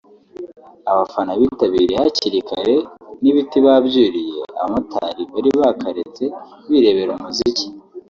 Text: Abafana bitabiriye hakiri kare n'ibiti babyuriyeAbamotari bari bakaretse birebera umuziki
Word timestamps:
Abafana 0.91 1.31
bitabiriye 1.39 1.95
hakiri 2.01 2.39
kare 2.49 2.75
n'ibiti 3.21 3.57
babyuriyeAbamotari 3.65 5.21
bari 5.33 5.49
bakaretse 5.61 6.23
birebera 6.69 7.11
umuziki 7.17 7.65